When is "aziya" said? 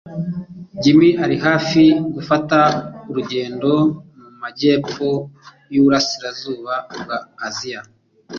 7.47-7.81